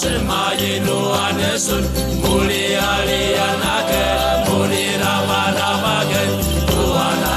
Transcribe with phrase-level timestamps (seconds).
[0.00, 1.82] שמה ינוען נסון
[2.20, 7.36] מולי עליה נגן מולי רמה רמה גן תואנה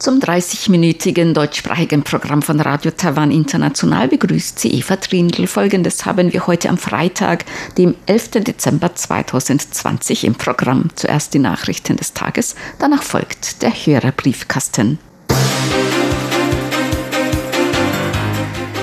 [0.00, 5.46] Zum 30-minütigen deutschsprachigen Programm von Radio Taiwan International begrüßt sie Eva Trindl.
[5.46, 7.44] Folgendes haben wir heute am Freitag,
[7.76, 8.30] dem 11.
[8.46, 10.88] Dezember 2020 im Programm.
[10.94, 14.98] Zuerst die Nachrichten des Tages, danach folgt der Hörerbriefkasten.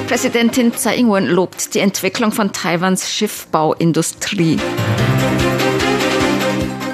[0.08, 4.60] Präsidentin Tsai Ing-wen lobt die Entwicklung von Taiwans Schiffbauindustrie.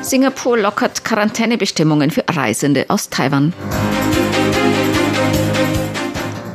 [0.01, 3.53] Singapur lockert Quarantänebestimmungen für Reisende aus Taiwan.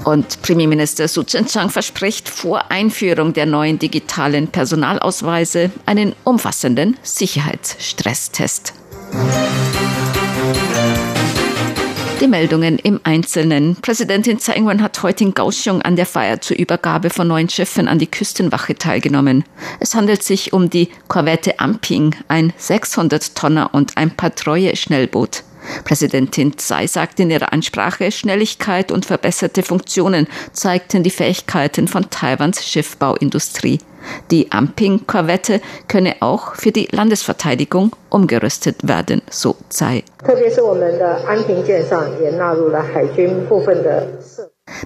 [0.05, 8.73] Und Premierminister Su Tseng-Chang verspricht vor Einführung der neuen digitalen Personalausweise einen umfassenden Sicherheitsstresstest.
[12.21, 13.77] Die Meldungen im Einzelnen.
[13.77, 17.89] Präsidentin Tsai Ing-wen hat heute in Kaohsiung an der Feier zur Übergabe von neuen Schiffen
[17.89, 19.45] an die Küstenwache teilgenommen.
[19.81, 25.43] Es handelt sich um die Korvette Amping, ein 600-Tonner und ein Patrouille-Schnellboot.
[25.85, 32.65] Präsidentin Tsai sagte in ihrer Ansprache, Schnelligkeit und verbesserte Funktionen zeigten die Fähigkeiten von Taiwans
[32.65, 33.81] Schiffbauindustrie.
[34.31, 40.05] Die Amping-Korvette könne auch für die Landesverteidigung umgerüstet werden, so Tsai.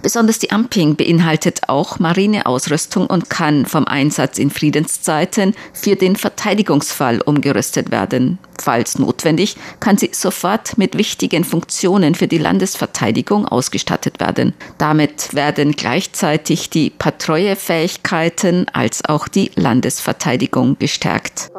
[0.03, 7.23] Besonders die Amping beinhaltet auch Marineausrüstung und kann vom Einsatz in Friedenszeiten für den Verteidigungsfall
[7.23, 8.39] umgerüstet werden.
[8.61, 14.55] Falls notwendig, kann sie sofort mit wichtigen Funktionen für die Landesverteidigung ausgestattet werden.
[14.77, 21.51] Damit werden gleichzeitig die Patrouillefähigkeiten als auch die Landesverteidigung gestärkt.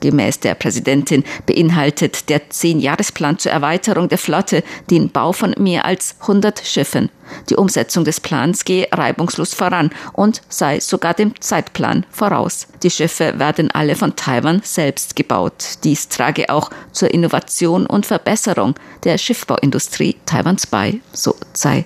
[0.00, 6.16] Gemäß der Präsidentin beinhaltet der Zehn-Jahresplan zur Erweiterung der Flotte den Bau von mehr als
[6.20, 7.10] 100 Schiffen.
[7.48, 12.68] Die Umsetzung des Plans gehe reibungslos voran und sei sogar dem Zeitplan voraus.
[12.82, 15.78] Die Schiffe werden alle von Taiwan selbst gebaut.
[15.84, 21.84] Dies trage auch zur Innovation und Verbesserung der Schiffbauindustrie Taiwans bei, so sei.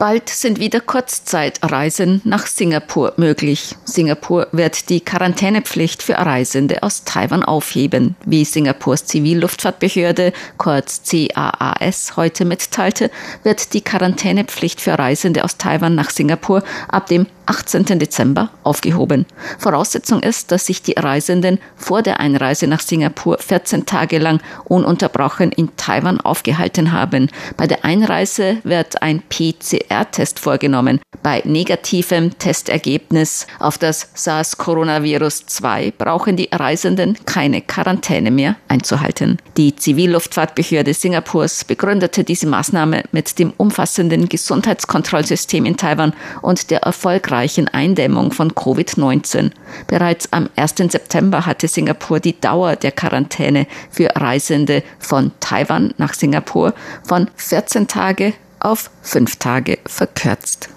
[0.00, 3.74] Bald sind wieder Kurzzeitreisen nach Singapur möglich.
[3.84, 8.16] Singapur wird die Quarantänepflicht für Reisende aus Taiwan aufheben.
[8.24, 13.10] Wie Singapurs Zivilluftfahrtbehörde, kurz CAAS, heute mitteilte,
[13.42, 17.98] wird die Quarantänepflicht für Reisende aus Taiwan nach Singapur ab dem 18.
[17.98, 19.26] Dezember aufgehoben.
[19.58, 25.50] Voraussetzung ist, dass sich die Reisenden vor der Einreise nach Singapur 14 Tage lang ununterbrochen
[25.50, 27.28] in Taiwan aufgehalten haben.
[27.56, 31.00] Bei der Einreise wird ein PCR-Test vorgenommen.
[31.24, 39.38] Bei negativem Testergebnis auf das SARS-Coronavirus 2 brauchen die Reisenden keine Quarantäne mehr einzuhalten.
[39.56, 46.12] Die Zivilluftfahrtbehörde Singapurs begründete diese Maßnahme mit dem umfassenden Gesundheitskontrollsystem in Taiwan
[46.42, 49.52] und der erfolgreichen erfolgreichen Eindämmung von Covid-19.
[49.86, 50.74] Bereits am 1.
[50.92, 57.88] September hatte Singapur die Dauer der Quarantäne für Reisende von Taiwan nach Singapur von 14
[57.88, 60.68] Tage auf 5 Tage verkürzt.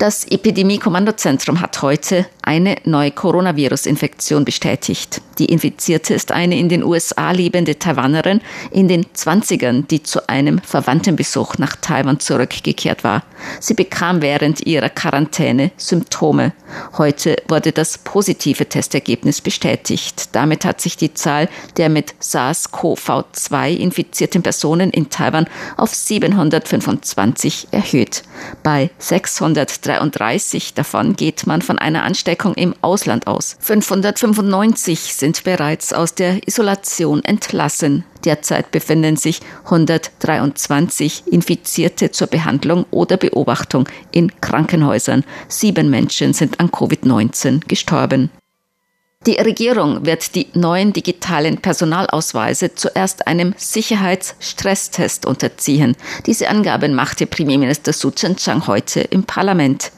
[0.00, 5.20] Das Epidemie-Kommandozentrum hat heute eine neue Coronavirus-Infektion bestätigt.
[5.38, 8.40] Die Infizierte ist eine in den USA lebende Taiwanerin
[8.70, 13.22] in den 20ern, die zu einem Verwandtenbesuch nach Taiwan zurückgekehrt war.
[13.60, 16.54] Sie bekam während ihrer Quarantäne Symptome.
[16.96, 20.30] Heute wurde das positive Testergebnis bestätigt.
[20.32, 25.46] Damit hat sich die Zahl der mit SARS-CoV-2 infizierten Personen in Taiwan
[25.76, 28.22] auf 725 erhöht.
[28.62, 28.90] Bei
[29.90, 33.56] 633 davon geht man von einer Ansteckung im Ausland aus.
[33.60, 38.04] 595 sind bereits aus der Isolation entlassen.
[38.24, 45.24] Derzeit befinden sich 123 Infizierte zur Behandlung oder Beobachtung in Krankenhäusern.
[45.48, 48.30] Sieben Menschen sind an Covid-19 gestorben.
[49.26, 55.94] Die Regierung wird die neuen digitalen Personalausweise zuerst einem Sicherheitsstresstest unterziehen.
[56.24, 59.92] Diese Angaben machte Premierminister Su Tseng-Chang heute im Parlament.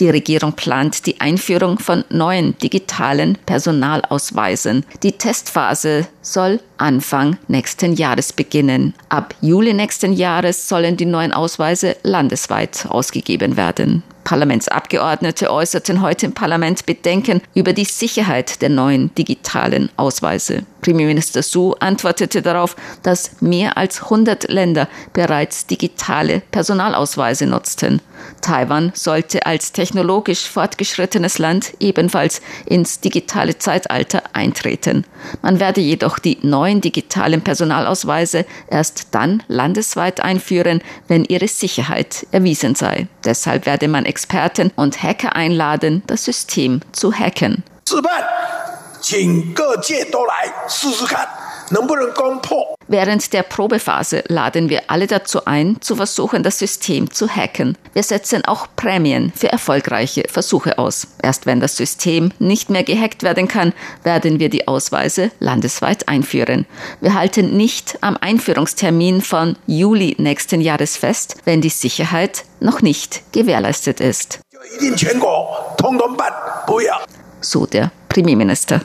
[0.00, 4.84] Die Regierung plant die Einführung von neuen digitalen Personalausweisen.
[5.04, 8.94] Die Testphase soll Anfang nächsten Jahres beginnen.
[9.08, 14.02] Ab Juli nächsten Jahres sollen die neuen Ausweise landesweit ausgegeben werden.
[14.24, 20.64] Parlamentsabgeordnete äußerten heute im Parlament Bedenken über die Sicherheit der neuen digitalen Ausweise.
[20.84, 28.02] Premierminister Su antwortete darauf, dass mehr als 100 Länder bereits digitale Personalausweise nutzten.
[28.42, 35.06] Taiwan sollte als technologisch fortgeschrittenes Land ebenfalls ins digitale Zeitalter eintreten.
[35.40, 42.74] Man werde jedoch die neuen digitalen Personalausweise erst dann landesweit einführen, wenn ihre Sicherheit erwiesen
[42.74, 43.06] sei.
[43.24, 47.62] Deshalb werde man Experten und Hacker einladen, das System zu hacken.
[49.03, 51.27] 请各界都来试试看。
[52.87, 57.77] Während der Probephase laden wir alle dazu ein, zu versuchen, das System zu hacken.
[57.93, 61.07] Wir setzen auch Prämien für erfolgreiche Versuche aus.
[61.21, 63.73] Erst wenn das System nicht mehr gehackt werden kann,
[64.03, 66.65] werden wir die Ausweise landesweit einführen.
[67.01, 73.31] Wir halten nicht am Einführungstermin von Juli nächsten Jahres fest, wenn die Sicherheit noch nicht
[73.31, 74.39] gewährleistet ist.
[77.41, 78.81] So der Premierminister.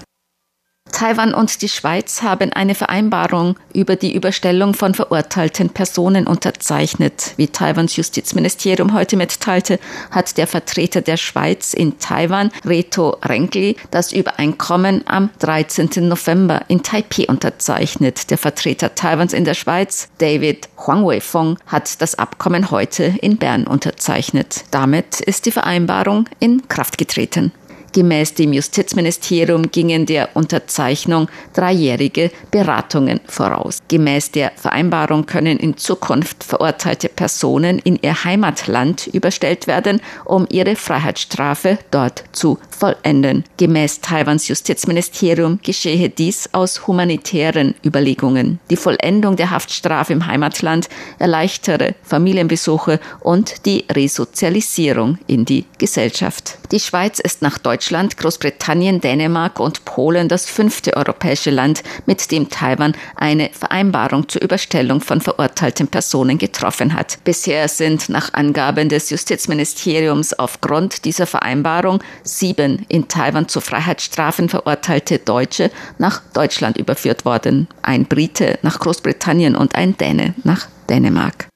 [0.99, 7.35] Taiwan und die Schweiz haben eine Vereinbarung über die Überstellung von verurteilten Personen unterzeichnet.
[7.37, 9.79] Wie Taiwans Justizministerium heute mitteilte,
[10.11, 16.05] hat der Vertreter der Schweiz in Taiwan, Reto Renkli, das Übereinkommen am 13.
[16.05, 18.29] November in Taipei unterzeichnet.
[18.29, 23.67] Der Vertreter Taiwans in der Schweiz, David Huang Weifeng, hat das Abkommen heute in Bern
[23.67, 24.65] unterzeichnet.
[24.71, 27.53] Damit ist die Vereinbarung in Kraft getreten.
[27.93, 33.79] Gemäß dem Justizministerium gingen der Unterzeichnung dreijährige Beratungen voraus.
[33.87, 40.75] Gemäß der Vereinbarung können in Zukunft verurteilte Personen in ihr Heimatland überstellt werden, um ihre
[40.75, 43.43] Freiheitsstrafe dort zu vollenden.
[43.57, 48.59] Gemäß Taiwans Justizministerium geschehe dies aus humanitären Überlegungen.
[48.69, 56.57] Die Vollendung der Haftstrafe im Heimatland erleichtere Familienbesuche und die Resozialisierung in die Gesellschaft.
[56.71, 62.29] Die Schweiz ist nach Deutschland Deutschland, Großbritannien, Dänemark und Polen das fünfte europäische Land, mit
[62.29, 67.19] dem Taiwan eine Vereinbarung zur Überstellung von verurteilten Personen getroffen hat.
[67.23, 75.17] Bisher sind nach Angaben des Justizministeriums aufgrund dieser Vereinbarung sieben in Taiwan zu Freiheitsstrafen verurteilte
[75.17, 77.69] Deutsche nach Deutschland überführt worden.
[77.81, 81.47] Ein Brite nach Großbritannien und ein Däne nach Dänemark.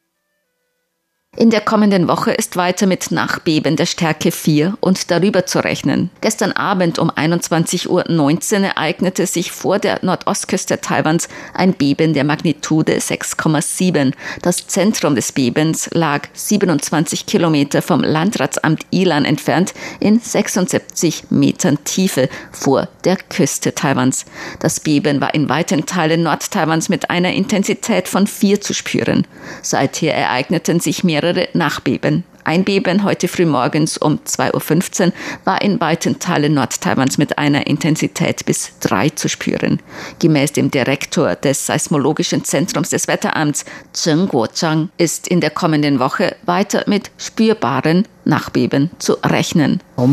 [1.35, 6.11] In der kommenden Woche ist weiter mit Nachbeben der Stärke 4 und darüber zu rechnen.
[6.21, 12.99] Gestern Abend um 21.19 Uhr ereignete sich vor der Nordostküste Taiwans ein Beben der Magnitude
[12.99, 14.13] 6,7.
[14.43, 22.29] Das Zentrum des Bebens lag 27 Kilometer vom Landratsamt Ilan entfernt in 76 Metern Tiefe
[22.51, 24.25] vor der Küste Taiwans.
[24.59, 29.25] Das Beben war in weiten Teilen Nordtaiwans mit einer Intensität von 4 zu spüren.
[29.63, 32.23] Seither ereigneten sich mehrere mehrere Nachbeben.
[32.43, 35.13] Ein Beben heute früh morgens um 2.15 Uhr
[35.45, 39.79] war in weiten Teilen Nordtaiwans mit einer Intensität bis 3 zu spüren.
[40.19, 46.35] Gemäß dem Direktor des Seismologischen Zentrums des Wetteramts, Zheng Guozhang, ist in der kommenden Woche
[46.45, 49.79] weiter mit spürbaren Nachbeben zu rechnen.
[49.95, 50.05] 我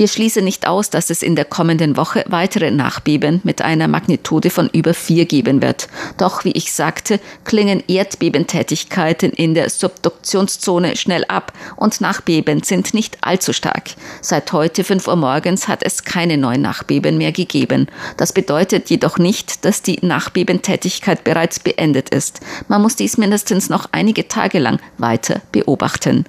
[0.00, 4.48] wir schließen nicht aus, dass es in der kommenden Woche weitere Nachbeben mit einer Magnitude
[4.48, 5.88] von über vier geben wird.
[6.16, 13.18] Doch, wie ich sagte, klingen Erdbebentätigkeiten in der Subduktionszone schnell ab und Nachbeben sind nicht
[13.20, 13.90] allzu stark.
[14.22, 17.86] Seit heute 5 Uhr morgens hat es keine neuen Nachbeben mehr gegeben.
[18.16, 22.40] Das bedeutet jedoch nicht, dass die Nachbebentätigkeit bereits beendet ist.
[22.68, 26.24] Man muss dies mindestens noch einige Tage lang weiter beobachten.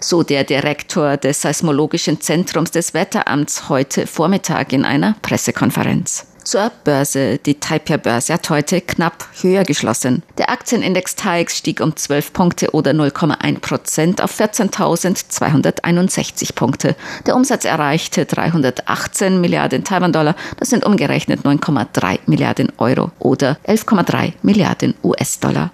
[0.00, 6.26] So der Direktor des Seismologischen Zentrums des Wetteramts heute Vormittag in einer Pressekonferenz.
[6.44, 7.38] Zur Börse.
[7.38, 10.22] Die Taipei-Börse hat heute knapp höher geschlossen.
[10.38, 16.94] Der Aktienindex TAIX stieg um 12 Punkte oder 0,1 Prozent auf 14.261 Punkte.
[17.26, 20.36] Der Umsatz erreichte 318 Milliarden Taiwan-Dollar.
[20.56, 25.72] Das sind umgerechnet 9,3 Milliarden Euro oder 11,3 Milliarden US-Dollar.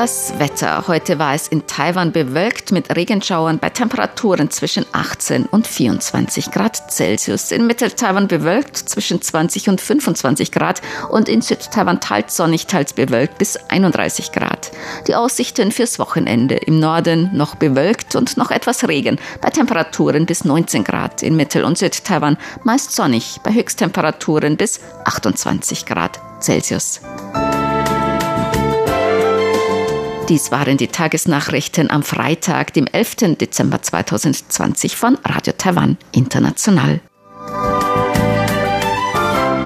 [0.00, 0.88] Das Wetter.
[0.88, 6.90] Heute war es in Taiwan bewölkt mit Regenschauern bei Temperaturen zwischen 18 und 24 Grad
[6.90, 7.52] Celsius.
[7.52, 13.36] In Mittel-Taiwan bewölkt zwischen 20 und 25 Grad und in Süd-Taiwan teils sonnig, teils bewölkt
[13.36, 14.70] bis 31 Grad.
[15.06, 16.54] Die Aussichten fürs Wochenende.
[16.54, 21.22] Im Norden noch bewölkt und noch etwas Regen bei Temperaturen bis 19 Grad.
[21.22, 25.84] In Mittel- und Süd-Taiwan meist sonnig bei Höchsttemperaturen bis 28
[26.40, 27.00] Celsius.
[30.28, 33.36] Dies waren die Tagesnachrichten am Freitag, dem 11.
[33.36, 37.00] Dezember 2020 von Radio Taiwan International.